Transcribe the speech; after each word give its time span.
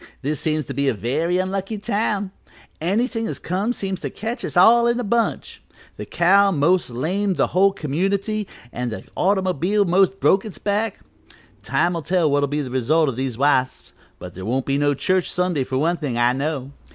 This 0.23 0.39
seems 0.39 0.65
to 0.65 0.73
be 0.73 0.87
a 0.87 0.95
very 0.95 1.37
unlucky 1.37 1.77
town. 1.77 2.31
Anything 2.81 3.27
as 3.27 3.37
comes 3.37 3.77
seems 3.77 3.99
to 3.99 4.09
catch 4.09 4.43
us 4.43 4.57
all 4.57 4.87
in 4.87 4.99
a 4.99 5.03
bunch. 5.03 5.61
The 5.95 6.07
cow 6.07 6.49
most 6.49 6.89
lamed 6.89 7.37
the 7.37 7.45
whole 7.53 7.71
community 7.71 8.47
an' 8.73 8.89
the 8.89 9.03
automobile 9.15 9.85
most 9.85 10.19
broke 10.19 10.43
its 10.43 10.57
back; 10.57 11.01
time'll 11.61 12.01
tell 12.01 12.31
what'll 12.31 12.47
be 12.49 12.61
the 12.61 12.71
result 12.71 13.09
o' 13.09 13.11
these 13.11 13.37
wasps, 13.37 13.93
but 14.17 14.33
there 14.33 14.43
won't 14.43 14.65
be 14.65 14.79
no 14.79 14.95
church 14.95 15.31
Sunday 15.31 15.63
for 15.63 15.77
one 15.77 15.97
thing, 15.97 16.17
I 16.17 16.33
know. 16.33 16.71